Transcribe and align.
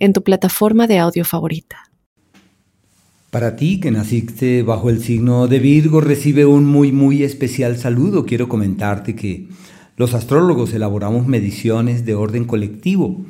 en 0.00 0.12
tu 0.12 0.22
plataforma 0.24 0.88
de 0.88 0.98
audio 0.98 1.24
favorita. 1.24 1.90
Para 3.30 3.54
ti 3.54 3.78
que 3.78 3.92
naciste 3.92 4.64
bajo 4.64 4.90
el 4.90 5.00
signo 5.00 5.46
de 5.46 5.60
Virgo, 5.60 6.00
recibe 6.00 6.46
un 6.46 6.64
muy 6.64 6.90
muy 6.90 7.22
especial 7.22 7.78
saludo. 7.78 8.26
Quiero 8.26 8.48
comentarte 8.48 9.14
que 9.14 9.46
los 9.96 10.14
astrólogos 10.14 10.74
elaboramos 10.74 11.28
mediciones 11.28 12.04
de 12.04 12.16
orden 12.16 12.44
colectivo, 12.44 13.24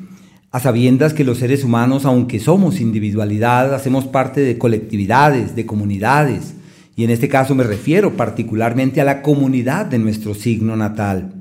a 0.52 0.58
sabiendas 0.58 1.12
que 1.12 1.24
los 1.24 1.38
seres 1.38 1.64
humanos, 1.64 2.06
aunque 2.06 2.40
somos 2.40 2.80
individualidad, 2.80 3.74
hacemos 3.74 4.06
parte 4.06 4.40
de 4.40 4.56
colectividades, 4.56 5.54
de 5.54 5.66
comunidades, 5.66 6.54
y 6.96 7.04
en 7.04 7.10
este 7.10 7.28
caso 7.28 7.54
me 7.54 7.64
refiero 7.64 8.16
particularmente 8.16 9.00
a 9.00 9.04
la 9.04 9.20
comunidad 9.20 9.86
de 9.86 9.98
nuestro 9.98 10.34
signo 10.34 10.76
natal. 10.76 11.39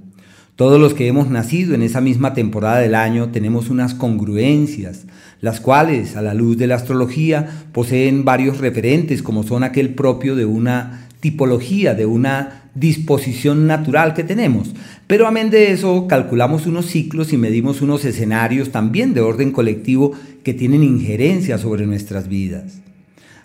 Todos 0.59 0.77
los 0.77 0.94
que 0.94 1.08
hemos 1.08 1.30
nacido 1.30 1.73
en 1.73 1.81
esa 1.81 2.02
misma 2.02 2.34
temporada 2.34 2.80
del 2.80 2.94
año 2.94 3.30
tenemos 3.30 3.70
unas 3.70 3.94
congruencias, 3.94 5.05
las 5.40 5.62
cuales, 5.62 6.18
a 6.18 6.22
la 6.22 6.34
luz 6.34 6.58
de 6.58 6.68
la 6.68 6.76
astrología, 6.76 7.63
poseen 7.72 8.26
varios 8.26 8.58
referentes, 8.58 9.23
como 9.23 9.44
son 9.44 9.63
aquel 9.63 9.94
propio 9.94 10.35
de 10.35 10.44
una 10.44 11.07
tipología, 11.21 11.93
de 11.93 12.05
una 12.05 12.63
disposición 12.76 13.68
natural 13.68 14.13
que 14.13 14.26
tenemos. 14.26 14.74
Pero 15.07 15.27
amén 15.27 15.49
de 15.49 15.71
eso, 15.71 16.07
calculamos 16.10 16.65
unos 16.68 16.87
ciclos 16.87 17.32
y 17.32 17.37
medimos 17.37 17.82
unos 17.82 18.04
escenarios 18.04 18.70
también 18.70 19.13
de 19.13 19.21
orden 19.21 19.54
colectivo 19.54 20.12
que 20.43 20.54
tienen 20.54 20.84
injerencia 20.84 21.57
sobre 21.57 21.87
nuestras 21.87 22.27
vidas. 22.27 22.82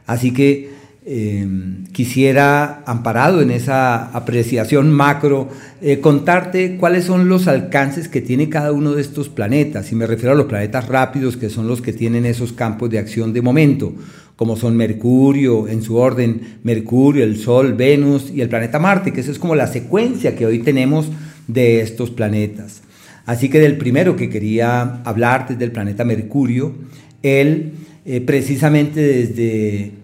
Así 0.04 0.32
que 0.32 0.70
Em, 1.06 1.84
quisiera, 1.92 2.82
amparado 2.86 3.42
en 3.42 3.50
esa 3.50 4.06
apreciación 4.16 4.90
macro, 4.90 5.50
eh, 5.82 6.00
contarte 6.00 6.78
cuáles 6.78 7.04
son 7.04 7.28
los 7.28 7.46
alcances 7.46 8.08
que 8.08 8.22
tiene 8.22 8.48
cada 8.48 8.72
uno 8.72 8.94
de 8.94 9.02
estos 9.02 9.28
planetas. 9.28 9.92
Y 9.92 9.96
me 9.96 10.06
refiero 10.06 10.32
a 10.32 10.34
los 10.34 10.46
planetas 10.46 10.88
rápidos, 10.88 11.36
que 11.36 11.50
son 11.50 11.68
los 11.68 11.82
que 11.82 11.92
tienen 11.92 12.24
esos 12.24 12.54
campos 12.54 12.88
de 12.88 12.98
acción 12.98 13.34
de 13.34 13.42
momento, 13.42 13.92
como 14.36 14.56
son 14.56 14.78
Mercurio, 14.78 15.68
en 15.68 15.82
su 15.82 15.96
orden, 15.96 16.58
Mercurio, 16.62 17.22
el 17.22 17.36
Sol, 17.36 17.74
Venus 17.74 18.30
y 18.34 18.40
el 18.40 18.48
planeta 18.48 18.78
Marte, 18.78 19.12
que 19.12 19.20
eso 19.20 19.30
es 19.30 19.38
como 19.38 19.54
la 19.54 19.66
secuencia 19.66 20.34
que 20.34 20.46
hoy 20.46 20.60
tenemos 20.60 21.10
de 21.46 21.82
estos 21.82 22.10
planetas. 22.12 22.80
Así 23.26 23.50
que 23.50 23.60
del 23.60 23.76
primero 23.76 24.16
que 24.16 24.30
quería 24.30 25.02
hablarte, 25.04 25.54
del 25.54 25.70
planeta 25.70 26.02
Mercurio, 26.02 26.74
él 27.22 27.74
eh, 28.06 28.22
precisamente 28.22 29.00
desde 29.00 30.03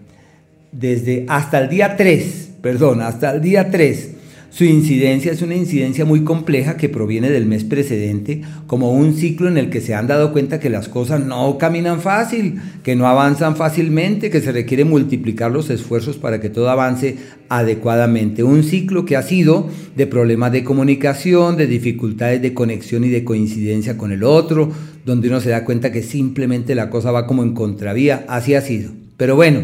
desde 0.71 1.25
hasta 1.27 1.59
el 1.59 1.69
día 1.69 1.95
3, 1.97 2.51
perdón, 2.61 3.01
hasta 3.01 3.31
el 3.31 3.41
día 3.41 3.69
3, 3.69 4.11
su 4.51 4.65
incidencia 4.65 5.31
es 5.31 5.41
una 5.41 5.55
incidencia 5.55 6.03
muy 6.03 6.25
compleja 6.25 6.75
que 6.75 6.89
proviene 6.89 7.29
del 7.29 7.45
mes 7.45 7.63
precedente, 7.63 8.41
como 8.67 8.91
un 8.91 9.13
ciclo 9.13 9.47
en 9.47 9.57
el 9.57 9.69
que 9.69 9.79
se 9.79 9.95
han 9.95 10.07
dado 10.07 10.33
cuenta 10.33 10.59
que 10.59 10.69
las 10.69 10.89
cosas 10.89 11.25
no 11.25 11.57
caminan 11.57 12.01
fácil, 12.01 12.59
que 12.83 12.97
no 12.97 13.07
avanzan 13.07 13.55
fácilmente, 13.55 14.29
que 14.29 14.41
se 14.41 14.51
requiere 14.51 14.83
multiplicar 14.83 15.51
los 15.51 15.69
esfuerzos 15.69 16.17
para 16.17 16.41
que 16.41 16.49
todo 16.49 16.69
avance 16.69 17.15
adecuadamente. 17.47 18.43
Un 18.43 18.63
ciclo 18.63 19.05
que 19.05 19.15
ha 19.15 19.21
sido 19.23 19.69
de 19.95 20.05
problemas 20.05 20.51
de 20.51 20.65
comunicación, 20.65 21.55
de 21.55 21.67
dificultades 21.67 22.41
de 22.41 22.53
conexión 22.53 23.05
y 23.05 23.09
de 23.09 23.23
coincidencia 23.23 23.97
con 23.97 24.11
el 24.11 24.25
otro, 24.25 24.69
donde 25.05 25.29
uno 25.29 25.39
se 25.39 25.51
da 25.51 25.63
cuenta 25.63 25.93
que 25.93 26.03
simplemente 26.03 26.75
la 26.75 26.89
cosa 26.89 27.11
va 27.11 27.25
como 27.25 27.43
en 27.43 27.53
contravía. 27.53 28.25
Así 28.27 28.53
ha 28.53 28.59
sido. 28.59 28.91
Pero 29.15 29.37
bueno, 29.37 29.61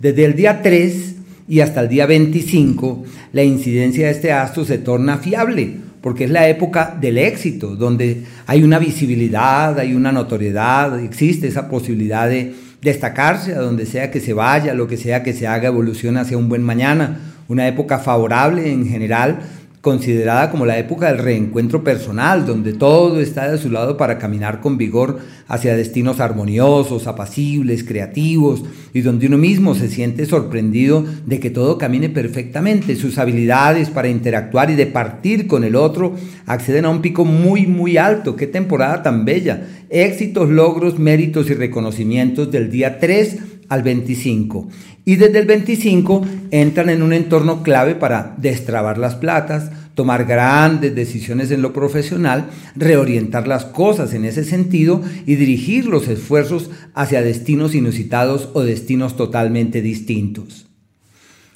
desde 0.00 0.24
el 0.24 0.34
día 0.34 0.62
3 0.62 1.14
y 1.46 1.60
hasta 1.60 1.82
el 1.82 1.88
día 1.88 2.06
25, 2.06 3.04
la 3.32 3.44
incidencia 3.44 4.06
de 4.06 4.12
este 4.12 4.32
astro 4.32 4.64
se 4.64 4.78
torna 4.78 5.18
fiable, 5.18 5.76
porque 6.00 6.24
es 6.24 6.30
la 6.30 6.48
época 6.48 6.96
del 6.98 7.18
éxito, 7.18 7.76
donde 7.76 8.22
hay 8.46 8.62
una 8.62 8.78
visibilidad, 8.78 9.78
hay 9.78 9.94
una 9.94 10.10
notoriedad, 10.10 10.98
existe 11.04 11.48
esa 11.48 11.68
posibilidad 11.68 12.28
de 12.28 12.54
destacarse 12.80 13.52
a 13.52 13.60
donde 13.60 13.84
sea 13.84 14.10
que 14.10 14.20
se 14.20 14.32
vaya, 14.32 14.72
lo 14.72 14.88
que 14.88 14.96
sea 14.96 15.22
que 15.22 15.34
se 15.34 15.46
haga, 15.46 15.68
evoluciona 15.68 16.22
hacia 16.22 16.38
un 16.38 16.48
buen 16.48 16.62
mañana, 16.62 17.20
una 17.48 17.68
época 17.68 17.98
favorable 17.98 18.72
en 18.72 18.88
general 18.88 19.40
considerada 19.80 20.50
como 20.50 20.66
la 20.66 20.78
época 20.78 21.06
del 21.06 21.18
reencuentro 21.18 21.82
personal, 21.82 22.44
donde 22.44 22.74
todo 22.74 23.18
está 23.20 23.50
de 23.50 23.56
su 23.56 23.70
lado 23.70 23.96
para 23.96 24.18
caminar 24.18 24.60
con 24.60 24.76
vigor 24.76 25.20
hacia 25.48 25.74
destinos 25.74 26.20
armoniosos, 26.20 27.06
apacibles, 27.06 27.82
creativos, 27.84 28.62
y 28.92 29.00
donde 29.00 29.26
uno 29.26 29.38
mismo 29.38 29.74
se 29.74 29.88
siente 29.88 30.26
sorprendido 30.26 31.04
de 31.24 31.40
que 31.40 31.48
todo 31.48 31.78
camine 31.78 32.10
perfectamente. 32.10 32.94
Sus 32.94 33.16
habilidades 33.16 33.88
para 33.88 34.08
interactuar 34.08 34.70
y 34.70 34.74
de 34.74 34.86
partir 34.86 35.46
con 35.46 35.64
el 35.64 35.76
otro 35.76 36.14
acceden 36.44 36.84
a 36.84 36.90
un 36.90 37.00
pico 37.00 37.24
muy, 37.24 37.66
muy 37.66 37.96
alto. 37.96 38.36
¡Qué 38.36 38.46
temporada 38.46 39.02
tan 39.02 39.24
bella! 39.24 39.66
Éxitos, 39.88 40.50
logros, 40.50 40.98
méritos 40.98 41.48
y 41.48 41.54
reconocimientos 41.54 42.50
del 42.50 42.70
día 42.70 42.98
3 42.98 43.38
al 43.70 43.82
25. 43.82 44.68
Y 45.06 45.16
desde 45.16 45.38
el 45.38 45.46
25 45.46 46.26
entran 46.50 46.90
en 46.90 47.02
un 47.02 47.14
entorno 47.14 47.62
clave 47.62 47.94
para 47.94 48.34
destrabar 48.36 48.98
las 48.98 49.14
platas, 49.14 49.70
tomar 49.94 50.26
grandes 50.26 50.94
decisiones 50.94 51.50
en 51.50 51.62
lo 51.62 51.72
profesional, 51.72 52.50
reorientar 52.76 53.48
las 53.48 53.64
cosas 53.64 54.12
en 54.12 54.24
ese 54.24 54.44
sentido 54.44 55.02
y 55.24 55.36
dirigir 55.36 55.86
los 55.86 56.08
esfuerzos 56.08 56.70
hacia 56.94 57.22
destinos 57.22 57.74
inusitados 57.74 58.50
o 58.52 58.62
destinos 58.62 59.16
totalmente 59.16 59.80
distintos. 59.80 60.66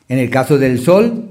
En 0.08 0.18
el 0.18 0.30
caso 0.30 0.58
del 0.58 0.78
Sol, 0.78 1.30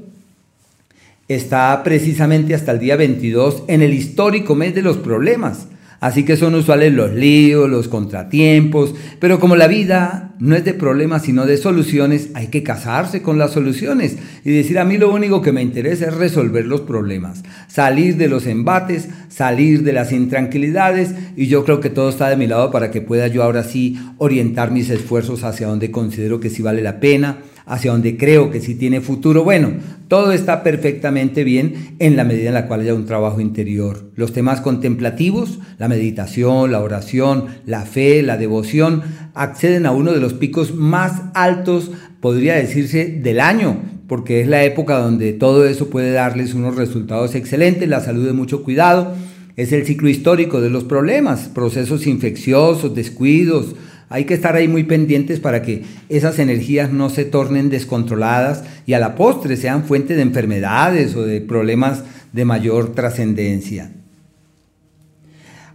está 1.28 1.82
precisamente 1.84 2.54
hasta 2.54 2.72
el 2.72 2.80
día 2.80 2.96
22 2.96 3.64
en 3.68 3.82
el 3.82 3.94
histórico 3.94 4.56
mes 4.56 4.76
de 4.76 4.82
los 4.82 4.98
problemas, 4.98 5.68
Así 6.04 6.26
que 6.26 6.36
son 6.36 6.54
usuales 6.56 6.92
los 6.92 7.14
líos, 7.14 7.70
los 7.70 7.88
contratiempos, 7.88 8.94
pero 9.20 9.40
como 9.40 9.56
la 9.56 9.70
vida 9.70 10.34
no 10.38 10.54
es 10.54 10.66
de 10.66 10.74
problemas 10.74 11.24
sino 11.24 11.46
de 11.46 11.56
soluciones, 11.56 12.30
hay 12.34 12.48
que 12.48 12.62
casarse 12.62 13.22
con 13.22 13.38
las 13.38 13.52
soluciones 13.52 14.18
y 14.44 14.52
decir 14.52 14.80
a 14.80 14.84
mí 14.84 14.98
lo 14.98 15.14
único 15.14 15.42
que 15.42 15.54
me 15.54 15.62
interesa 15.62 16.08
es 16.08 16.14
resolver 16.14 16.66
los 16.66 16.82
problemas, 16.82 17.44
salir 17.70 18.18
de 18.18 18.28
los 18.28 18.48
embates, 18.48 19.08
salir 19.30 19.84
de 19.84 19.94
las 19.94 20.12
intranquilidades 20.12 21.16
y 21.38 21.48
yo 21.48 21.64
creo 21.64 21.80
que 21.80 21.90
todo 21.90 22.10
está 22.10 22.28
de 22.28 22.36
mi 22.36 22.48
lado 22.48 22.70
para 22.70 22.92
que 22.92 23.00
pueda 23.00 23.28
yo 23.28 23.42
ahora 23.42 23.64
sí 23.64 23.98
orientar 24.18 24.72
mis 24.72 24.90
esfuerzos 24.90 25.46
hacia 25.46 25.68
donde 25.68 25.90
considero 25.90 26.42
que 26.42 26.50
sí 26.50 26.62
vale 26.62 26.82
la 26.82 27.00
pena 27.00 27.38
hacia 27.66 27.92
donde 27.92 28.18
creo 28.18 28.52
que 28.52 28.62
sí 28.62 28.76
tiene 28.76 29.02
futuro. 29.02 29.44
Bueno, 29.44 29.74
todo 30.08 30.32
está 30.32 30.64
perfectamente 30.64 31.44
bien 31.44 31.96
en 32.00 32.16
la 32.16 32.24
medida 32.24 32.50
en 32.50 32.54
la 32.54 32.68
cual 32.68 32.82
haya 32.82 32.94
un 32.94 33.06
trabajo 33.06 33.40
interior. 33.42 34.12
Los 34.16 34.34
temas 34.34 34.62
contemplativos, 34.62 35.60
la 35.78 35.88
meditación, 35.88 36.72
la 36.72 36.82
oración, 36.82 37.46
la 37.66 37.82
fe, 37.82 38.22
la 38.22 38.38
devoción, 38.38 39.02
acceden 39.34 39.86
a 39.86 39.92
uno 39.92 40.12
de 40.12 40.20
los 40.20 40.34
picos 40.34 40.76
más 40.76 41.22
altos, 41.34 41.92
podría 42.20 42.56
decirse, 42.56 43.06
del 43.06 43.40
año, 43.40 43.78
porque 44.08 44.42
es 44.42 44.48
la 44.48 44.64
época 44.64 45.00
donde 45.00 45.34
todo 45.34 45.66
eso 45.66 45.90
puede 45.90 46.12
darles 46.12 46.54
unos 46.54 46.76
resultados 46.76 47.36
excelentes, 47.36 47.90
la 47.90 48.02
salud 48.02 48.26
de 48.26 48.34
mucho 48.34 48.64
cuidado. 48.64 49.16
Es 49.56 49.72
el 49.72 49.86
ciclo 49.86 50.10
histórico 50.10 50.62
de 50.62 50.70
los 50.70 50.84
problemas, 50.84 51.48
procesos 51.48 52.08
infecciosos, 52.08 52.96
descuidos, 52.96 53.76
hay 54.14 54.26
que 54.26 54.36
estar 54.36 54.56
ahí 54.56 54.68
muy 54.68 54.84
pendientes 54.84 55.40
para 55.40 55.64
que 55.64 55.82
esas 56.08 56.38
energías 56.38 56.92
no 56.92 57.10
se 57.10 57.26
tornen 57.26 57.72
descontroladas 57.72 58.64
y 58.86 58.94
a 58.94 59.00
la 59.00 59.16
postre 59.16 59.58
sean 59.58 59.86
fuente 59.86 60.16
de 60.16 60.22
enfermedades 60.22 61.16
o 61.16 61.24
de 61.24 61.42
problemas 61.42 62.04
de 62.32 62.46
mayor 62.46 62.94
trascendencia. 62.94 63.90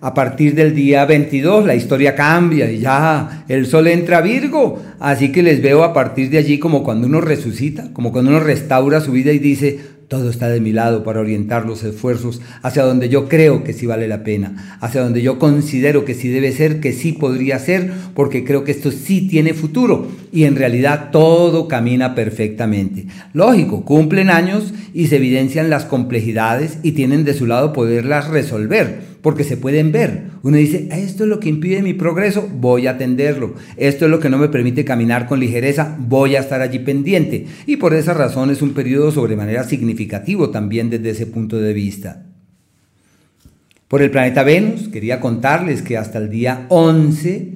A 0.00 0.14
partir 0.14 0.54
del 0.54 0.72
día 0.72 1.04
22 1.04 1.66
la 1.66 1.74
historia 1.74 2.14
cambia 2.14 2.70
y 2.70 2.78
ya 2.78 3.44
el 3.48 3.66
sol 3.66 3.88
entra 3.88 4.18
a 4.18 4.20
Virgo. 4.22 4.84
Así 5.00 5.32
que 5.32 5.42
les 5.42 5.60
veo 5.60 5.82
a 5.82 5.92
partir 5.92 6.30
de 6.30 6.38
allí 6.38 6.60
como 6.60 6.84
cuando 6.84 7.08
uno 7.08 7.20
resucita, 7.20 7.92
como 7.92 8.12
cuando 8.12 8.30
uno 8.30 8.38
restaura 8.38 9.00
su 9.00 9.10
vida 9.10 9.32
y 9.32 9.40
dice, 9.40 9.80
todo 10.08 10.30
está 10.30 10.48
de 10.48 10.60
mi 10.60 10.72
lado 10.72 11.04
para 11.04 11.20
orientar 11.20 11.66
los 11.66 11.84
esfuerzos 11.84 12.40
hacia 12.62 12.82
donde 12.82 13.10
yo 13.10 13.28
creo 13.28 13.62
que 13.62 13.74
sí 13.74 13.84
vale 13.84 14.08
la 14.08 14.24
pena, 14.24 14.78
hacia 14.80 15.02
donde 15.02 15.20
yo 15.20 15.38
considero 15.38 16.06
que 16.06 16.14
sí 16.14 16.30
debe 16.30 16.50
ser, 16.52 16.80
que 16.80 16.94
sí 16.94 17.12
podría 17.12 17.58
ser, 17.58 17.92
porque 18.14 18.42
creo 18.42 18.64
que 18.64 18.72
esto 18.72 18.90
sí 18.90 19.28
tiene 19.28 19.52
futuro 19.52 20.08
y 20.32 20.44
en 20.44 20.56
realidad 20.56 21.10
todo 21.12 21.68
camina 21.68 22.14
perfectamente. 22.14 23.06
Lógico, 23.34 23.84
cumplen 23.84 24.30
años 24.30 24.72
y 24.94 25.08
se 25.08 25.16
evidencian 25.16 25.68
las 25.68 25.84
complejidades 25.84 26.78
y 26.82 26.92
tienen 26.92 27.24
de 27.24 27.34
su 27.34 27.46
lado 27.46 27.74
poderlas 27.74 28.28
resolver 28.28 29.17
porque 29.28 29.44
se 29.44 29.58
pueden 29.58 29.92
ver. 29.92 30.22
Uno 30.42 30.56
dice, 30.56 30.88
esto 30.90 31.24
es 31.24 31.28
lo 31.28 31.38
que 31.38 31.50
impide 31.50 31.82
mi 31.82 31.92
progreso, 31.92 32.48
voy 32.50 32.86
a 32.86 32.92
atenderlo. 32.92 33.56
Esto 33.76 34.06
es 34.06 34.10
lo 34.10 34.20
que 34.20 34.30
no 34.30 34.38
me 34.38 34.48
permite 34.48 34.86
caminar 34.86 35.26
con 35.26 35.38
ligereza, 35.38 35.98
voy 35.98 36.34
a 36.34 36.40
estar 36.40 36.62
allí 36.62 36.78
pendiente. 36.78 37.44
Y 37.66 37.76
por 37.76 37.92
esa 37.92 38.14
razón 38.14 38.48
es 38.48 38.62
un 38.62 38.72
periodo 38.72 39.10
sobremanera 39.10 39.64
significativo 39.64 40.48
también 40.48 40.88
desde 40.88 41.10
ese 41.10 41.26
punto 41.26 41.60
de 41.60 41.74
vista. 41.74 42.24
Por 43.86 44.00
el 44.00 44.10
planeta 44.10 44.44
Venus, 44.44 44.88
quería 44.88 45.20
contarles 45.20 45.82
que 45.82 45.98
hasta 45.98 46.16
el 46.16 46.30
día 46.30 46.64
11 46.70 47.52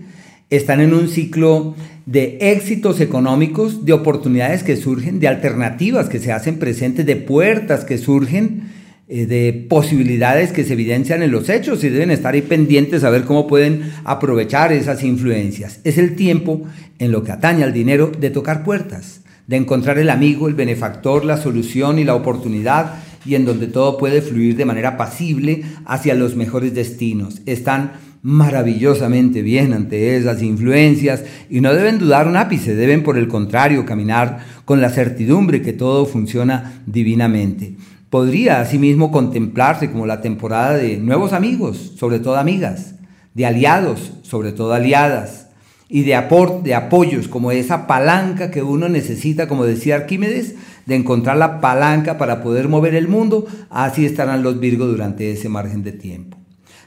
están 0.50 0.82
en 0.82 0.92
un 0.92 1.08
ciclo 1.08 1.74
de 2.04 2.36
éxitos 2.38 3.00
económicos, 3.00 3.86
de 3.86 3.94
oportunidades 3.94 4.62
que 4.62 4.76
surgen, 4.76 5.20
de 5.20 5.28
alternativas 5.28 6.10
que 6.10 6.19
se 6.19 6.32
hacen 6.32 6.58
presentes, 6.58 7.06
de 7.06 7.16
puertas 7.16 7.86
que 7.86 7.96
surgen, 7.96 8.64
de 9.12 9.67
posibilidades 9.69 10.53
que 10.53 10.64
se 10.64 10.73
evidencian 10.73 11.23
en 11.23 11.31
los 11.31 11.49
hechos 11.49 11.85
y 11.85 11.91
deben 11.91 12.11
estar 12.11 12.32
ahí 12.32 12.43
pendientes 12.43 13.05
a 13.05 13.11
ver 13.11 13.25
cómo 13.25 13.47
pueden 13.47 13.93
aprovechar 14.05 14.73
esas 14.73 15.05
influencias. 15.05 15.81
Es 15.85 15.99
el 15.99 16.17
tiempo, 16.17 16.62
en 16.99 17.12
lo 17.12 17.23
que 17.23 17.32
atañe 17.32 17.62
al 17.62 17.75
dinero, 17.75 18.11
de 18.19 18.31
tocar 18.31 18.64
puertas, 18.64 19.20
de 19.47 19.56
encontrar 19.56 19.99
el 19.99 20.09
amigo, 20.09 20.49
el 20.49 20.55
benefactor, 20.55 21.25
la 21.25 21.37
solución 21.37 21.99
y 21.99 22.05
la 22.05 22.14
oportunidad 22.14 22.94
y 23.26 23.35
en 23.35 23.44
donde 23.44 23.67
todo 23.67 23.99
puede 23.99 24.23
fluir 24.23 24.56
de 24.56 24.64
manera 24.64 24.97
pasible 24.97 25.62
hacia 25.85 26.15
los 26.15 26.35
mejores 26.35 26.75
destinos. 26.75 27.43
Están 27.47 27.93
maravillosamente 28.23 29.43
bien 29.43 29.73
ante 29.73 30.17
esas 30.17 30.43
influencias 30.43 31.25
y 31.50 31.61
no 31.61 31.75
deben 31.75 31.99
dudar 31.99 32.29
un 32.29 32.37
ápice, 32.37 32.75
deben 32.75 33.03
por 33.03 33.19
el 33.19 33.29
contrario 33.29 33.85
caminar 33.85 34.38
con 34.65 34.81
la 34.81 34.91
certidumbre 34.91 35.61
que 35.61 35.73
todo 35.73 36.06
funciona 36.06 36.82
divinamente. 36.87 37.75
Podría 38.12 38.61
asimismo 38.61 39.11
contemplarse 39.11 39.91
como 39.91 40.05
la 40.05 40.20
temporada 40.20 40.76
de 40.76 40.99
nuevos 40.99 41.32
amigos, 41.32 41.94
sobre 41.97 42.19
todo 42.19 42.37
amigas, 42.37 42.97
de 43.32 43.47
aliados, 43.47 44.12
sobre 44.20 44.53
todo 44.53 44.75
aliadas, 44.75 45.47
y 45.88 46.03
de, 46.03 46.14
apoyos, 46.14 47.26
como 47.29 47.53
esa 47.53 47.87
palanca 47.87 48.50
que 48.50 48.62
uno 48.62 48.91
necesita, 48.91 49.49
como 49.49 49.64
decía 49.64 49.94
Arquímedes, 49.94 50.56
de 50.85 50.97
encontrar 50.97 51.38
la 51.38 51.62
palanca 51.62 52.19
para 52.19 52.43
poder 52.43 52.69
mover 52.69 52.94
el 52.97 53.09
mundo, 53.09 53.47
así 53.70 54.05
estarán 54.05 54.43
los 54.43 54.61
Virgos 54.61 54.91
durante 54.91 55.32
ese 55.32 55.49
margen 55.49 55.82
de 55.82 55.93
tiempo. 55.93 56.42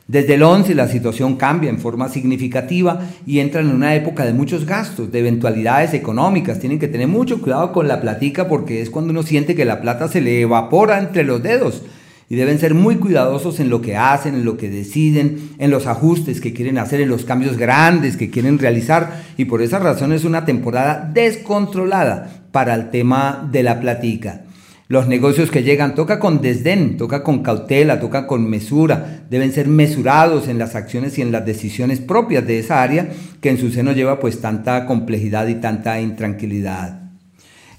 Desde 0.07 0.35
el 0.35 0.43
11 0.43 0.75
la 0.75 0.87
situación 0.87 1.35
cambia 1.35 1.71
en 1.71 1.79
forma 1.79 2.09
significativa 2.09 2.99
y 3.25 3.39
entran 3.39 3.67
en 3.69 3.75
una 3.75 3.95
época 3.95 4.23
de 4.23 4.33
muchos 4.33 4.67
gastos, 4.67 5.11
de 5.11 5.17
eventualidades 5.17 5.95
económicas. 5.95 6.59
Tienen 6.59 6.77
que 6.77 6.87
tener 6.87 7.07
mucho 7.07 7.41
cuidado 7.41 7.71
con 7.71 7.87
la 7.87 8.01
platica 8.01 8.47
porque 8.47 8.83
es 8.83 8.91
cuando 8.91 9.09
uno 9.09 9.23
siente 9.23 9.55
que 9.55 9.65
la 9.65 9.81
plata 9.81 10.07
se 10.07 10.21
le 10.21 10.41
evapora 10.41 10.99
entre 10.99 11.23
los 11.23 11.41
dedos. 11.41 11.81
Y 12.29 12.35
deben 12.35 12.59
ser 12.59 12.75
muy 12.75 12.97
cuidadosos 12.97 13.59
en 13.59 13.69
lo 13.69 13.81
que 13.81 13.97
hacen, 13.97 14.35
en 14.35 14.45
lo 14.45 14.57
que 14.57 14.69
deciden, 14.69 15.49
en 15.57 15.71
los 15.71 15.87
ajustes 15.87 16.39
que 16.39 16.53
quieren 16.53 16.77
hacer, 16.77 17.01
en 17.01 17.09
los 17.09 17.25
cambios 17.25 17.57
grandes 17.57 18.15
que 18.15 18.29
quieren 18.29 18.59
realizar. 18.59 19.23
Y 19.37 19.45
por 19.45 19.63
esa 19.63 19.79
razón 19.79 20.13
es 20.13 20.23
una 20.23 20.45
temporada 20.45 21.09
descontrolada 21.11 22.45
para 22.51 22.75
el 22.75 22.91
tema 22.91 23.47
de 23.51 23.63
la 23.63 23.79
platica. 23.79 24.44
Los 24.87 25.07
negocios 25.07 25.49
que 25.49 25.63
llegan 25.63 25.95
toca 25.95 26.19
con 26.19 26.41
desdén, 26.41 26.97
toca 26.97 27.23
con 27.23 27.41
cautela, 27.41 27.99
toca 27.99 28.27
con 28.27 28.47
mesura, 28.47 29.25
deben 29.31 29.51
ser 29.51 29.67
mesurados 29.67 30.47
en 30.47 30.59
las 30.59 30.75
acciones 30.75 31.17
y 31.17 31.23
en 31.23 31.31
las 31.31 31.43
decisiones 31.43 31.99
propias 31.99 32.45
de 32.45 32.59
esa 32.59 32.83
área 32.83 33.09
que 33.41 33.49
en 33.49 33.57
su 33.57 33.71
seno 33.71 33.93
lleva 33.93 34.19
pues 34.19 34.41
tanta 34.41 34.85
complejidad 34.85 35.47
y 35.47 35.55
tanta 35.55 35.99
intranquilidad. 35.99 37.01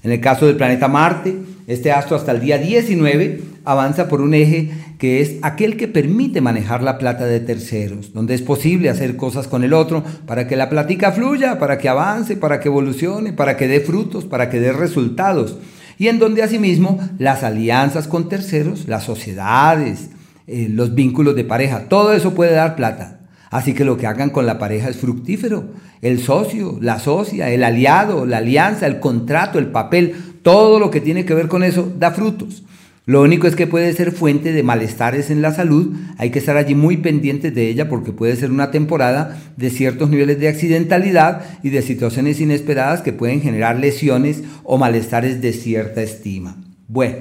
En 0.03 0.11
el 0.11 0.19
caso 0.19 0.47
del 0.47 0.57
planeta 0.57 0.89
Marte, 0.89 1.33
este 1.67 1.93
astro 1.93 2.17
hasta 2.17 2.33
el 2.33 2.41
día 2.41 2.57
19 2.57 3.41
avanza 3.63 4.09
por 4.09 4.19
un 4.19 4.33
eje 4.33 4.69
que 4.99 5.21
es 5.21 5.35
aquel 5.43 5.77
que 5.77 5.87
permite 5.87 6.41
manejar 6.41 6.83
la 6.83 6.97
plata 6.97 7.25
de 7.25 7.39
terceros, 7.39 8.11
donde 8.11 8.33
es 8.33 8.41
posible 8.41 8.89
hacer 8.89 9.15
cosas 9.15 9.47
con 9.47 9.63
el 9.63 9.71
otro 9.71 10.03
para 10.25 10.45
que 10.45 10.57
la 10.57 10.69
platica 10.69 11.13
fluya, 11.13 11.57
para 11.57 11.77
que 11.77 11.87
avance, 11.87 12.35
para 12.35 12.59
que 12.59 12.67
evolucione, 12.67 13.31
para 13.31 13.55
que 13.55 13.69
dé 13.69 13.79
frutos, 13.79 14.25
para 14.25 14.49
que 14.49 14.59
dé 14.59 14.73
resultados 14.73 15.57
y 15.97 16.07
en 16.07 16.19
donde 16.19 16.43
asimismo 16.43 16.99
las 17.17 17.43
alianzas 17.43 18.07
con 18.07 18.29
terceros, 18.29 18.87
las 18.87 19.03
sociedades, 19.03 20.09
eh, 20.47 20.67
los 20.69 20.95
vínculos 20.95 21.35
de 21.35 21.43
pareja, 21.43 21.89
todo 21.89 22.13
eso 22.13 22.33
puede 22.33 22.53
dar 22.53 22.75
plata. 22.75 23.19
Así 23.49 23.73
que 23.73 23.85
lo 23.85 23.97
que 23.97 24.07
hagan 24.07 24.29
con 24.29 24.45
la 24.45 24.59
pareja 24.59 24.89
es 24.89 24.97
fructífero. 24.97 25.65
El 26.01 26.19
socio, 26.19 26.77
la 26.81 26.99
socia, 26.99 27.49
el 27.49 27.63
aliado, 27.63 28.25
la 28.25 28.37
alianza, 28.37 28.87
el 28.87 28.99
contrato, 28.99 29.57
el 29.57 29.67
papel, 29.67 30.15
todo 30.41 30.79
lo 30.79 30.91
que 30.91 31.01
tiene 31.01 31.25
que 31.25 31.33
ver 31.33 31.47
con 31.47 31.63
eso 31.63 31.91
da 31.97 32.11
frutos. 32.11 32.63
Lo 33.07 33.21
único 33.21 33.47
es 33.47 33.55
que 33.55 33.67
puede 33.67 33.93
ser 33.93 34.11
fuente 34.11 34.51
de 34.51 34.63
malestares 34.63 35.31
en 35.31 35.41
la 35.41 35.53
salud, 35.53 35.95
hay 36.17 36.29
que 36.29 36.39
estar 36.39 36.57
allí 36.57 36.75
muy 36.75 36.97
pendientes 36.97 37.55
de 37.55 37.69
ella 37.69 37.87
porque 37.87 38.11
puede 38.11 38.35
ser 38.35 38.51
una 38.51 38.69
temporada 38.69 39.39
de 39.55 39.69
ciertos 39.69 40.09
niveles 40.09 40.41
de 40.41 40.49
accidentalidad 40.49 41.41
y 41.63 41.69
de 41.69 41.81
situaciones 41.81 42.41
inesperadas 42.41 43.01
que 43.01 43.13
pueden 43.13 43.41
generar 43.41 43.79
lesiones 43.79 44.43
o 44.65 44.77
malestares 44.77 45.39
de 45.39 45.53
cierta 45.53 46.03
estima. 46.03 46.57
Bueno, 46.89 47.15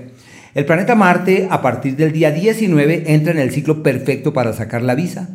el 0.56 0.64
planeta 0.64 0.96
Marte 0.96 1.46
a 1.52 1.62
partir 1.62 1.94
del 1.94 2.10
día 2.10 2.32
19 2.32 3.04
entra 3.06 3.32
en 3.32 3.38
el 3.38 3.52
ciclo 3.52 3.84
perfecto 3.84 4.32
para 4.32 4.52
sacar 4.54 4.82
la 4.82 4.96
visa 4.96 5.28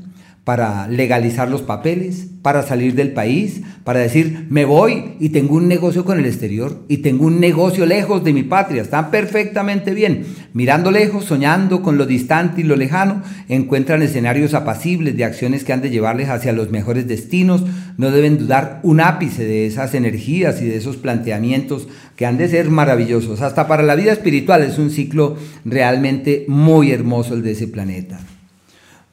para 0.43 0.87
legalizar 0.87 1.47
los 1.49 1.61
papeles, 1.61 2.27
para 2.41 2.63
salir 2.63 2.95
del 2.95 3.11
país, 3.11 3.61
para 3.83 3.99
decir, 3.99 4.47
me 4.49 4.65
voy 4.65 5.13
y 5.19 5.29
tengo 5.29 5.55
un 5.55 5.67
negocio 5.67 6.03
con 6.03 6.17
el 6.17 6.25
exterior 6.25 6.83
y 6.87 6.97
tengo 6.97 7.27
un 7.27 7.39
negocio 7.39 7.85
lejos 7.85 8.23
de 8.23 8.33
mi 8.33 8.41
patria. 8.41 8.81
Están 8.81 9.11
perfectamente 9.11 9.93
bien. 9.93 10.25
Mirando 10.53 10.89
lejos, 10.89 11.25
soñando 11.25 11.83
con 11.83 11.99
lo 11.99 12.07
distante 12.07 12.61
y 12.61 12.63
lo 12.63 12.75
lejano, 12.75 13.21
encuentran 13.49 14.01
escenarios 14.01 14.55
apacibles 14.55 15.15
de 15.15 15.25
acciones 15.25 15.63
que 15.63 15.73
han 15.73 15.81
de 15.81 15.91
llevarles 15.91 16.29
hacia 16.29 16.53
los 16.53 16.71
mejores 16.71 17.07
destinos. 17.07 17.63
No 17.97 18.09
deben 18.09 18.39
dudar 18.39 18.79
un 18.81 18.99
ápice 18.99 19.45
de 19.45 19.67
esas 19.67 19.93
energías 19.93 20.59
y 20.63 20.65
de 20.65 20.77
esos 20.77 20.97
planteamientos 20.97 21.87
que 22.15 22.25
han 22.25 22.39
de 22.39 22.49
ser 22.49 22.71
maravillosos. 22.71 23.41
Hasta 23.41 23.67
para 23.67 23.83
la 23.83 23.93
vida 23.93 24.11
espiritual 24.11 24.63
es 24.63 24.79
un 24.79 24.89
ciclo 24.89 25.37
realmente 25.65 26.45
muy 26.47 26.91
hermoso 26.91 27.35
el 27.35 27.43
de 27.43 27.51
ese 27.51 27.67
planeta. 27.67 28.19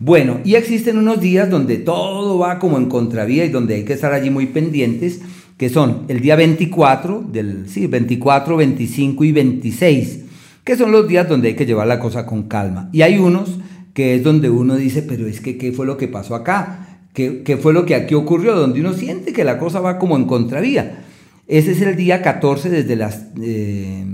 Bueno, 0.01 0.41
y 0.45 0.55
existen 0.55 0.97
unos 0.97 1.21
días 1.21 1.51
donde 1.51 1.77
todo 1.77 2.39
va 2.39 2.61
como 2.61 2.79
en 2.79 2.87
contravía 2.87 3.45
y 3.45 3.49
donde 3.49 3.75
hay 3.75 3.85
que 3.85 3.95
estar 3.95 4.13
allí 4.13 4.31
muy 4.31 4.47
pendientes, 4.47 5.21
que 5.57 5.69
son 5.69 6.05
el 6.07 6.21
día 6.21 6.37
24, 6.37 7.25
del, 7.33 7.69
sí, 7.69 7.89
24, 7.89 8.57
25 8.57 9.25
y 9.25 9.33
26, 9.33 10.21
que 10.63 10.77
son 10.77 10.93
los 10.93 11.09
días 11.09 11.29
donde 11.29 11.49
hay 11.49 11.55
que 11.55 11.67
llevar 11.67 11.89
la 11.89 11.99
cosa 11.99 12.27
con 12.27 12.45
calma. 12.45 12.89
Y 12.93 13.03
hay 13.03 13.19
unos 13.19 13.59
que 13.93 14.15
es 14.15 14.23
donde 14.23 14.51
uno 14.51 14.77
dice, 14.77 15.03
pero 15.03 15.27
es 15.27 15.41
que, 15.41 15.59
¿qué 15.59 15.73
fue 15.73 15.85
lo 15.85 15.97
que 15.97 16.07
pasó 16.07 16.37
acá? 16.37 17.01
¿Qué, 17.13 17.43
qué 17.43 17.57
fue 17.57 17.73
lo 17.73 17.85
que 17.85 17.97
aquí 17.97 18.15
ocurrió? 18.15 18.55
Donde 18.55 18.79
uno 18.79 18.93
siente 18.93 19.33
que 19.33 19.43
la 19.43 19.59
cosa 19.59 19.81
va 19.81 19.99
como 19.99 20.17
en 20.17 20.27
contravía. 20.27 21.05
Ese 21.49 21.73
es 21.73 21.83
el 21.83 21.97
día 21.97 22.23
14 22.23 22.71
desde 22.71 22.95
las... 22.95 23.27
Eh, 23.43 24.05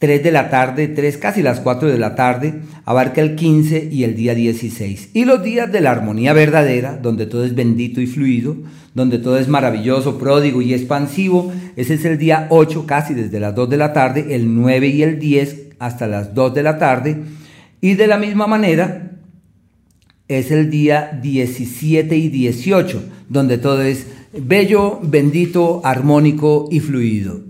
3 0.00 0.22
de 0.22 0.32
la 0.32 0.48
tarde, 0.48 0.88
3 0.88 1.18
casi 1.18 1.42
las 1.42 1.60
4 1.60 1.88
de 1.88 1.98
la 1.98 2.14
tarde, 2.14 2.54
abarca 2.86 3.20
el 3.20 3.36
15 3.36 3.90
y 3.92 4.04
el 4.04 4.16
día 4.16 4.34
16. 4.34 5.10
Y 5.12 5.26
los 5.26 5.42
días 5.42 5.70
de 5.70 5.82
la 5.82 5.90
armonía 5.90 6.32
verdadera, 6.32 6.96
donde 6.96 7.26
todo 7.26 7.44
es 7.44 7.54
bendito 7.54 8.00
y 8.00 8.06
fluido, 8.06 8.56
donde 8.94 9.18
todo 9.18 9.38
es 9.38 9.48
maravilloso, 9.48 10.18
pródigo 10.18 10.62
y 10.62 10.72
expansivo, 10.72 11.52
ese 11.76 11.94
es 11.94 12.04
el 12.06 12.16
día 12.16 12.46
8 12.48 12.86
casi 12.86 13.12
desde 13.12 13.40
las 13.40 13.54
2 13.54 13.68
de 13.68 13.76
la 13.76 13.92
tarde, 13.92 14.34
el 14.34 14.54
9 14.54 14.88
y 14.88 15.02
el 15.02 15.18
10 15.18 15.56
hasta 15.78 16.06
las 16.06 16.34
2 16.34 16.54
de 16.54 16.62
la 16.62 16.78
tarde. 16.78 17.18
Y 17.82 17.92
de 17.92 18.06
la 18.06 18.16
misma 18.16 18.46
manera 18.46 19.18
es 20.28 20.50
el 20.50 20.70
día 20.70 21.20
17 21.22 22.16
y 22.16 22.30
18, 22.30 23.04
donde 23.28 23.58
todo 23.58 23.82
es 23.82 24.06
bello, 24.32 24.98
bendito, 25.02 25.82
armónico 25.84 26.68
y 26.70 26.80
fluido. 26.80 27.49